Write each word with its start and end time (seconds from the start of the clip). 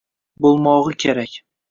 bo‘lmog‘i 0.45 0.97
kerak. 1.03 1.37